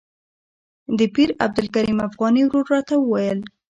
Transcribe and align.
د 0.97 0.99
پیر 1.15 1.29
عبدالکریم 1.45 1.99
افغاني 2.07 2.41
ورور 2.45 2.65
راته 2.73 2.95
وویل. 2.99 3.39